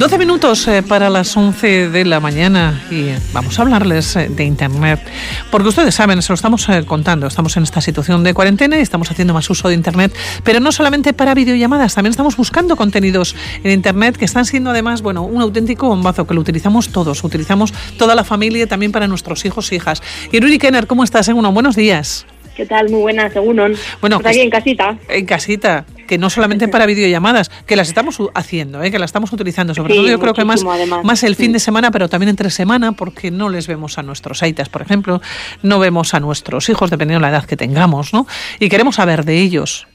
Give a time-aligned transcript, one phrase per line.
[0.00, 4.44] 12 minutos eh, para las 11 de la mañana y vamos a hablarles eh, de
[4.44, 4.98] Internet.
[5.50, 8.80] Porque ustedes saben, se lo estamos eh, contando, estamos en esta situación de cuarentena y
[8.80, 13.36] estamos haciendo más uso de Internet, pero no solamente para videollamadas, también estamos buscando contenidos
[13.62, 17.74] en Internet que están siendo además, bueno, un auténtico bombazo que lo utilizamos todos, utilizamos
[17.98, 20.02] toda la familia también para nuestros hijos e hijas.
[20.32, 21.28] Y Ruri Kenner, ¿cómo estás?
[21.28, 22.24] Uno, buenos días.
[22.56, 22.88] ¿Qué tal?
[22.88, 24.98] Muy buenas, según Bueno, pues aquí en casita.
[25.10, 28.90] En casita que no solamente para videollamadas, que las estamos haciendo, ¿eh?
[28.90, 30.64] que las estamos utilizando, sobre todo yo creo que más,
[31.04, 34.42] más el fin de semana, pero también entre semana, porque no les vemos a nuestros
[34.42, 35.20] aitas, por ejemplo,
[35.62, 38.26] no vemos a nuestros hijos, dependiendo de la edad que tengamos, ¿no?
[38.58, 39.86] Y queremos saber de ellos.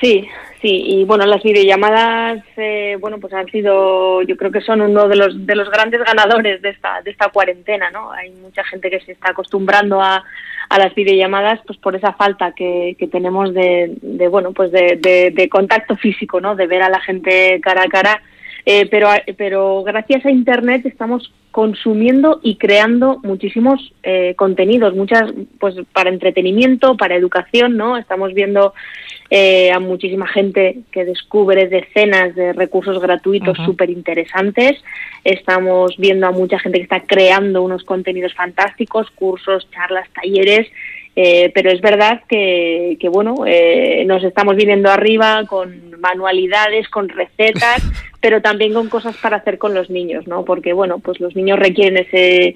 [0.00, 0.26] Sí,
[0.62, 5.06] sí, y bueno, las videollamadas, eh, bueno, pues han sido, yo creo que son uno
[5.06, 8.10] de los, de los grandes ganadores de esta, de esta cuarentena, ¿no?
[8.10, 10.24] Hay mucha gente que se está acostumbrando a
[10.72, 14.96] a las videollamadas pues por esa falta que, que tenemos de, de, bueno pues de,
[15.34, 18.22] de, contacto físico no de ver a la gente cara a cara
[18.66, 25.74] eh, pero pero gracias a internet estamos consumiendo y creando muchísimos eh, contenidos muchas pues
[25.92, 28.72] para entretenimiento para educación no estamos viendo
[29.34, 34.72] eh, a muchísima gente que descubre decenas de recursos gratuitos súper interesantes.
[35.24, 40.68] Estamos viendo a mucha gente que está creando unos contenidos fantásticos, cursos, charlas, talleres.
[41.14, 47.08] Eh, pero es verdad que, que bueno, eh, nos estamos viniendo arriba con manualidades, con
[47.08, 47.82] recetas,
[48.20, 50.44] pero también con cosas para hacer con los niños, ¿no?
[50.44, 52.54] Porque, bueno, pues los niños requieren ese,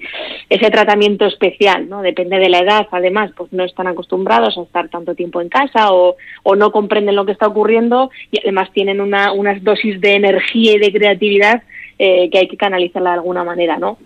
[0.49, 2.01] ese tratamiento especial, ¿no?
[2.01, 5.93] Depende de la edad, además, pues no están acostumbrados a estar tanto tiempo en casa
[5.93, 10.15] o, o no comprenden lo que está ocurriendo y además tienen una, unas dosis de
[10.15, 11.63] energía y de creatividad
[11.99, 13.97] eh, que hay que canalizarla de alguna manera, ¿no?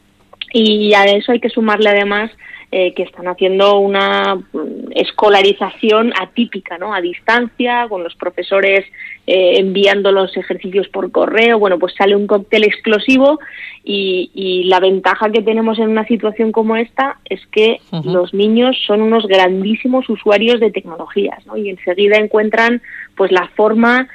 [0.54, 2.32] Y a eso hay que sumarle además
[2.74, 6.94] eh, que están haciendo una mm, escolarización atípica, ¿no?
[6.94, 8.86] A distancia, con los profesores
[9.28, 11.60] eh, enviando los ejercicios por correo.
[11.60, 13.40] Bueno, pues sale un cóctel explosivo
[13.84, 19.02] y, la ventaja que tenemos en una situación como esta es que los niños son
[19.02, 21.58] unos grandísimos usuarios de tecnologías, ¿no?
[21.58, 22.82] Y enseguida encuentran
[23.18, 24.08] pues la forma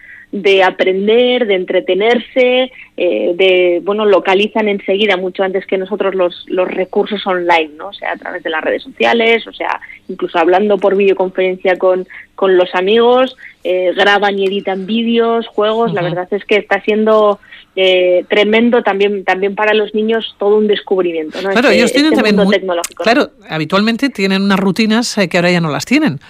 [0.42, 6.68] de aprender, de entretenerse, eh, de, bueno, localizan enseguida, mucho antes que nosotros, los, los
[6.68, 7.88] recursos online, ¿no?
[7.88, 12.06] O sea, a través de las redes sociales, o sea, incluso hablando por videoconferencia con,
[12.34, 17.40] con los amigos, eh, graban y editan vídeos, juegos, la verdad es que está siendo
[17.74, 21.40] eh, tremendo también también para los niños todo un descubrimiento.
[21.42, 21.50] ¿no?
[21.50, 22.60] Claro, este ellos tienen este también.
[22.96, 26.20] Claro, habitualmente tienen unas rutinas que ahora ya no las tienen.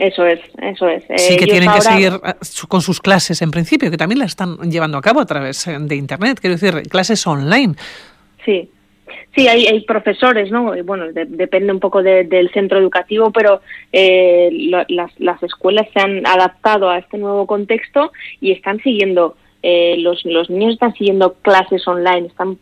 [0.00, 1.04] Eso es, eso es.
[1.18, 2.34] Sí, que tienen que seguir ah,
[2.68, 5.76] con sus clases en principio, que también las están llevando a cabo a través eh,
[5.78, 7.74] de Internet, quiero decir, clases online.
[8.44, 8.70] Sí,
[9.34, 10.72] Sí, hay, hay profesores, ¿no?
[10.84, 13.60] Bueno, depende un poco del centro educativo, pero
[13.92, 14.50] eh,
[14.88, 20.24] las, las escuelas se han adaptado a este nuevo contexto y están siguiendo, eh, los,
[20.24, 22.58] los niños están siguiendo clases online, están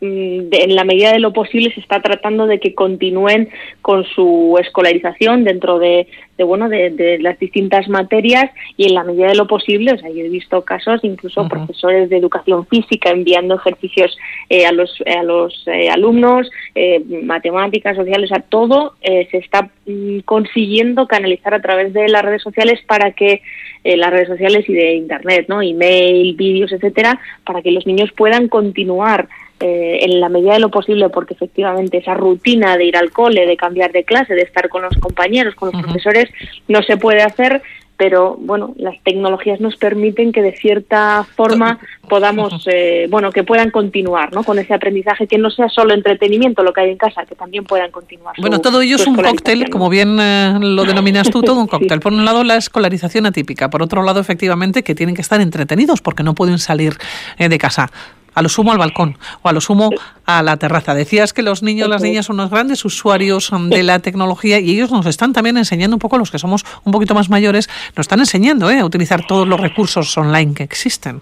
[0.00, 3.48] en la medida de lo posible se está tratando de que continúen
[3.82, 6.06] con su escolarización dentro de,
[6.38, 10.24] bueno de, las distintas materias y en la medida de lo posible o sea yo
[10.24, 14.16] he visto casos incluso profesores de educación física enviando ejercicios
[14.48, 20.20] eh, a los a los eh, alumnos eh, matemáticas sociales a todo se está mm,
[20.20, 23.42] consiguiendo canalizar a través de las redes sociales para que
[23.84, 28.48] las redes sociales y de internet no email vídeos etcétera para que los niños puedan
[28.48, 29.28] continuar
[29.60, 33.44] eh, en la medida de lo posible, porque efectivamente esa rutina de ir al cole,
[33.44, 36.30] de cambiar de clase, de estar con los compañeros, con los profesores,
[36.68, 37.62] no se puede hacer,
[37.96, 43.72] pero bueno, las tecnologías nos permiten que de cierta forma podamos, eh, bueno, que puedan
[43.72, 44.44] continuar, ¿no?
[44.44, 47.64] Con ese aprendizaje, que no sea solo entretenimiento lo que hay en casa, que también
[47.64, 48.36] puedan continuar.
[48.38, 51.98] Bueno, todo ello es un cóctel, como bien eh, lo denominas tú, todo un cóctel.
[51.98, 56.00] Por un lado, la escolarización atípica, por otro lado, efectivamente, que tienen que estar entretenidos
[56.00, 56.92] porque no pueden salir
[57.38, 57.90] de casa
[58.38, 59.90] a lo sumo al balcón o a lo sumo
[60.24, 60.94] a la terraza.
[60.94, 64.70] Decías que los niños, las niñas son los grandes usuarios um, de la tecnología y
[64.70, 68.04] ellos nos están también enseñando un poco, los que somos un poquito más mayores, nos
[68.04, 68.78] están enseñando ¿eh?
[68.78, 71.20] a utilizar todos los recursos online que existen.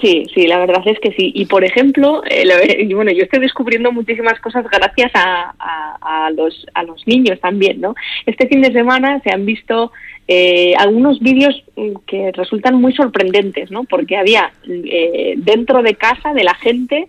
[0.00, 1.32] Sí, sí, la verdad es que sí.
[1.34, 5.54] Y por ejemplo, eh, bueno, yo estoy descubriendo muchísimas cosas gracias a,
[6.00, 7.94] a, los, a los niños también, ¿no?
[8.24, 9.92] Este fin de semana se han visto
[10.26, 13.84] eh, algunos vídeos mm, que resultan muy sorprendentes, ¿no?
[13.84, 17.08] Porque había eh, dentro de casa de la gente,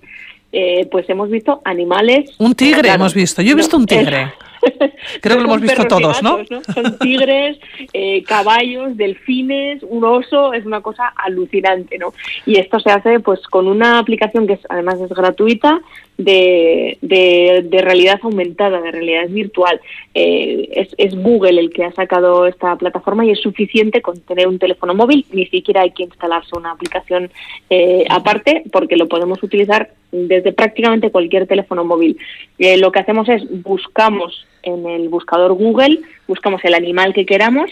[0.51, 2.31] eh, pues hemos visto animales.
[2.39, 3.41] Un tigre hemos visto.
[3.41, 4.33] Yo he visto un tigre.
[5.21, 6.39] Creo que lo hemos visto todos, ¿no?
[6.73, 7.57] Son tigres,
[7.93, 12.13] eh, caballos, delfines, un oso, es una cosa alucinante, ¿no?
[12.45, 15.81] Y esto se hace pues con una aplicación que además es gratuita
[16.17, 19.81] de, de, realidad aumentada, de realidad virtual.
[20.13, 24.47] Eh, es, es, Google el que ha sacado esta plataforma y es suficiente con tener
[24.47, 27.29] un teléfono móvil, ni siquiera hay que instalarse una aplicación
[27.69, 32.17] eh, aparte porque lo podemos utilizar desde prácticamente cualquier teléfono móvil.
[32.57, 37.71] Eh, lo que hacemos es buscamos en el buscador Google, buscamos el animal que queramos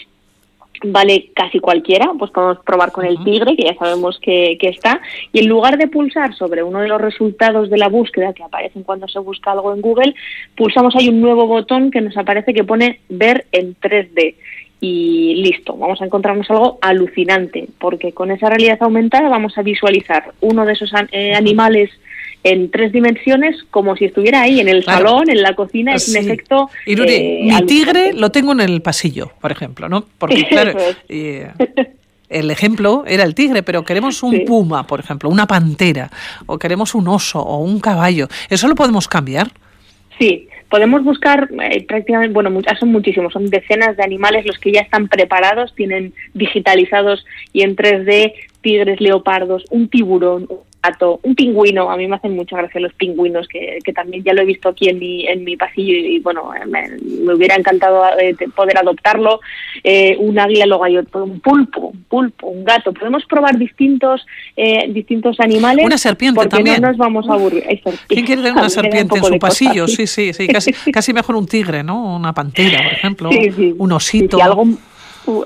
[0.82, 5.00] vale casi cualquiera, pues podemos probar con el tigre, que ya sabemos que, está,
[5.32, 8.82] y en lugar de pulsar sobre uno de los resultados de la búsqueda que aparecen
[8.82, 10.14] cuando se busca algo en Google,
[10.56, 14.34] pulsamos ahí un nuevo botón que nos aparece que pone ver en 3D.
[14.80, 20.32] Y listo, vamos a encontrarnos algo alucinante, porque con esa realidad aumentada vamos a visualizar
[20.42, 21.90] uno de esos eh, animales
[22.44, 26.16] en tres dimensiones como si estuviera ahí en el salón, en la cocina, es un
[26.16, 26.70] efecto...
[26.86, 30.04] Y eh, mi tigre lo tengo en el pasillo, por ejemplo, ¿no?
[30.18, 31.50] Porque claro, eh,
[32.28, 36.10] el ejemplo era el tigre, pero queremos un puma, por ejemplo, una pantera,
[36.44, 38.28] o queremos un oso o un caballo.
[38.50, 39.50] ¿Eso lo podemos cambiar?
[40.18, 44.80] Sí, podemos buscar eh, prácticamente, bueno, son muchísimos, son decenas de animales los que ya
[44.80, 47.24] están preparados, tienen digitalizados
[47.54, 48.34] y en 3D
[48.64, 50.48] tigres, leopardos, un tiburón,
[51.22, 54.44] un pingüino, a mí me hacen mucha gracia los pingüinos, que, también ya lo he
[54.44, 59.40] visto aquí en mi, en mi pasillo y, bueno, me, hubiera encantado eh, poder adoptarlo,
[59.82, 64.26] eh, un águila logayoto, un pulpo, un pulpo, un gato, podemos probar distintos
[64.56, 65.84] eh, distintos animales.
[65.84, 66.82] Una serpiente porque también.
[66.82, 67.64] no nos vamos a aburrir.
[68.08, 69.88] ¿Quién quiere tener una serpiente en su pasillo?
[69.88, 72.16] Sí, sí, sí, casi, casi mejor un tigre, ¿no?
[72.16, 73.30] Una pantera, por ejemplo,
[73.78, 74.42] un osito.
[74.42, 74.66] algo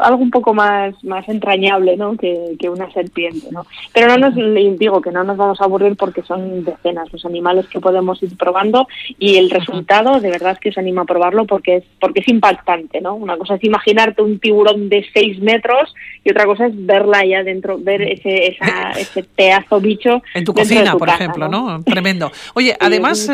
[0.01, 2.17] algo un poco más, más entrañable ¿no?
[2.17, 3.49] que, que una serpiente.
[3.51, 3.67] ¿no?
[3.93, 4.35] Pero no nos
[4.79, 8.37] digo que no nos vamos a aburrir porque son decenas los animales que podemos ir
[8.37, 8.87] probando
[9.19, 12.29] y el resultado de verdad es que os anima a probarlo porque es, porque es
[12.29, 13.01] impactante.
[13.01, 13.15] ¿no?
[13.15, 17.43] Una cosa es imaginarte un tiburón de 6 metros y otra cosa es verla allá
[17.43, 20.23] dentro, ver ese, esa, ese pedazo bicho.
[20.35, 21.83] En tu cocina, por ejemplo, ¿no?
[21.87, 22.31] Tremendo.
[22.55, 23.31] Oye, además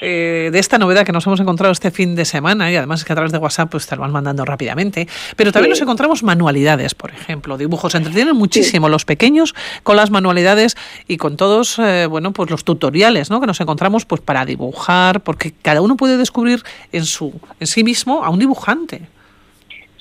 [0.00, 3.12] eh, de esta novedad que nos hemos encontrado este fin de semana y además que
[3.12, 6.94] a través de WhatsApp pues te lo van mandando rápidamente, pero también nos encontramos manualidades,
[6.94, 7.94] por ejemplo, dibujos.
[7.94, 10.76] Entretienen muchísimo los pequeños con las manualidades
[11.08, 13.40] y con todos, eh, bueno, pues los tutoriales, ¿no?
[13.40, 16.62] Que nos encontramos pues para dibujar, porque cada uno puede descubrir
[16.92, 19.08] en su, en sí mismo a un dibujante.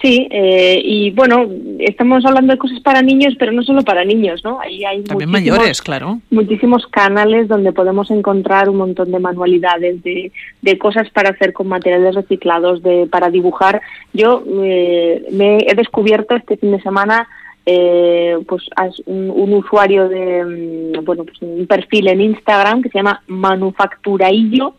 [0.06, 1.50] Sí, eh, y bueno,
[1.80, 4.60] estamos hablando de cosas para niños, pero no solo para niños, ¿no?
[4.60, 6.19] Ahí hay También mayores, claro.
[6.30, 10.31] Muchísimos canales donde podemos encontrar un montón de manualidades, de,
[10.62, 13.81] de cosas para hacer con materiales reciclados, de para dibujar.
[14.13, 17.28] Yo eh, me he descubierto este fin de semana
[17.66, 18.69] eh, pues
[19.08, 20.46] un, un, usuario de
[20.94, 24.75] mm, bueno pues un perfil en Instagram que se llama Manufacturaillo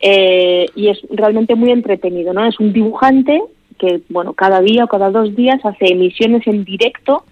[0.00, 2.44] eh, y es realmente muy entretenido, ¿no?
[2.44, 3.40] Es un dibujante
[3.78, 7.24] que bueno cada día o cada dos días hace emisiones en directo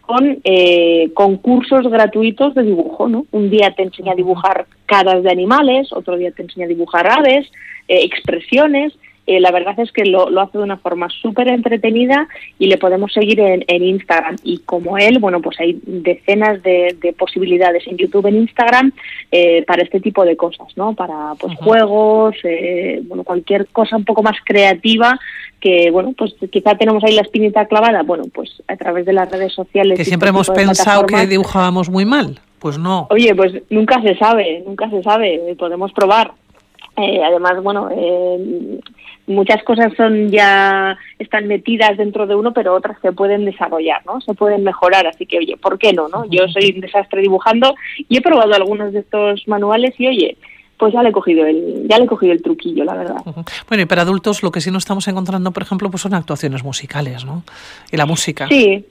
[0.00, 3.26] con eh, concursos gratuitos de dibujo, ¿no?
[3.30, 7.10] Un día te enseña a dibujar caras de animales, otro día te enseña a dibujar
[7.10, 7.50] aves,
[7.88, 8.92] eh, expresiones,
[9.26, 12.28] eh, la verdad es que lo, hace de una forma súper entretenida
[12.58, 14.36] y le podemos seguir en, Instagram.
[14.42, 18.92] Y como él, bueno, pues hay decenas de, posibilidades en YouTube, en Instagram,
[19.32, 20.94] eh, para este tipo de cosas, ¿no?
[20.94, 25.18] Para pues juegos, eh, bueno, cualquier cosa un poco más creativa
[25.58, 29.30] que, bueno, pues quizá tenemos ahí la espinita clavada, bueno, pues a través de las
[29.30, 29.96] redes sociales.
[29.96, 32.40] Que siempre hemos pensado que dibujábamos muy mal.
[32.58, 33.06] Pues no.
[33.10, 36.32] Oye, pues nunca se sabe, nunca se sabe, podemos probar.
[36.96, 38.80] Además, bueno, eh,
[39.26, 44.20] muchas cosas son ya están metidas dentro de uno, pero otras se pueden desarrollar, ¿no?
[44.20, 46.24] Se pueden mejorar, así que oye, ¿por qué no, no?
[46.26, 47.74] Yo soy un desastre dibujando
[48.08, 50.36] y he probado algunos de estos manuales y oye,
[50.78, 53.16] pues ya le he cogido el ya le he cogido el truquillo, la verdad.
[53.68, 56.64] Bueno, y para adultos lo que sí no estamos encontrando, por ejemplo, pues son actuaciones
[56.64, 57.44] musicales, ¿no?
[57.90, 58.48] Y la música.
[58.48, 58.84] Sí,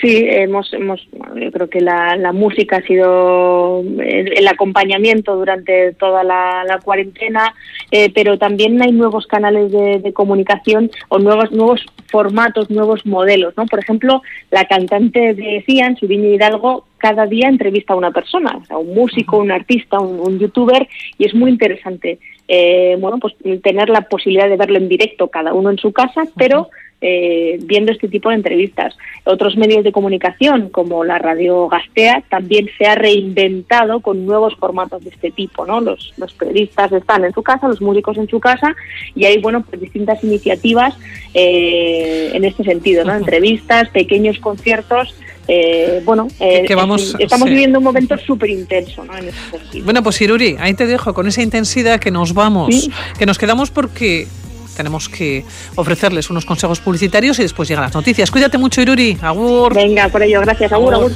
[0.00, 1.00] Sí, hemos, hemos,
[1.34, 7.54] yo creo que la, la música ha sido el, acompañamiento durante toda la, cuarentena,
[7.90, 13.66] eh, pero también hay nuevos canales de, comunicación o nuevos nuevos formatos, nuevos modelos, ¿no?
[13.66, 18.78] Por ejemplo, la cantante de Cian, Suriño Hidalgo, cada día entrevista a una persona, a
[18.78, 20.86] un músico, un artista, un, youtuber,
[21.18, 25.52] y es muy interesante, eh, bueno, pues tener la posibilidad de verlo en directo, cada
[25.52, 26.68] uno en su casa, pero
[27.02, 28.94] eh, viendo este tipo de entrevistas.
[29.24, 35.02] Otros medios de comunicación, como la radio Gastea, también se ha reinventado con nuevos formatos
[35.02, 35.64] de este tipo.
[35.64, 35.80] ¿no?
[35.80, 38.76] Los, los periodistas están en su casa, los músicos en su casa,
[39.14, 40.94] y hay bueno, pues distintas iniciativas
[41.32, 43.14] eh, en este sentido, ¿no?
[43.14, 45.14] entrevistas, pequeños conciertos.
[45.48, 49.12] Eh, bueno, estamos viviendo un momento súper intenso ¿no?
[49.16, 49.30] en
[49.84, 53.70] Bueno, pues Iruri, ahí te dejo con esa intensidad que nos vamos, que nos quedamos
[53.70, 54.28] porque
[54.76, 55.44] tenemos que
[55.74, 58.30] ofrecerles unos consejos publicitarios y después llegan las noticias.
[58.30, 59.18] Cuídate mucho, Iruri.
[59.20, 59.74] Agur.
[59.74, 60.72] Venga, por ello, gracias.
[60.72, 61.12] Agur, agur.